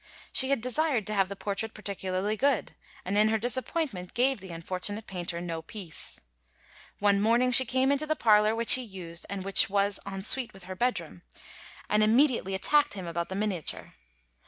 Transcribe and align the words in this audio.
She 0.31 0.49
had 0.49 0.61
desired 0.61 1.05
to 1.05 1.13
have 1.13 1.29
the 1.29 1.35
portrait 1.35 1.75
particularly 1.75 2.35
good, 2.35 2.73
and 3.05 3.15
in 3.15 3.29
her 3.29 3.37
disappointment 3.37 4.15
gave 4.15 4.39
the 4.39 4.49
unfortunate 4.49 5.05
painter 5.05 5.39
no 5.39 5.61
peace. 5.61 6.19
One 6.97 7.21
morning 7.21 7.51
she 7.51 7.65
came 7.65 7.91
into 7.91 8.07
the 8.07 8.15
parlour 8.15 8.55
which 8.55 8.73
he 8.73 8.81
used, 8.81 9.27
and 9.29 9.45
which 9.45 9.69
was 9.69 9.99
en 10.07 10.23
suite 10.23 10.53
with 10.53 10.63
her 10.63 10.75
bedroom, 10.75 11.21
and 11.87 12.01
immediately 12.01 12.55
attacked 12.55 12.95
him 12.95 13.05
about 13.05 13.29
the 13.29 13.35
miniature. 13.35 13.93